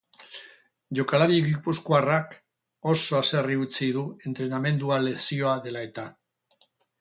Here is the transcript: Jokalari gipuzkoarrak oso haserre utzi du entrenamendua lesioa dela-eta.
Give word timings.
Jokalari 0.99 1.35
gipuzkoarrak 1.47 2.33
oso 2.93 3.19
haserre 3.19 3.59
utzi 3.65 3.91
du 3.99 4.07
entrenamendua 4.33 4.99
lesioa 5.05 5.55
dela-eta. 5.69 6.09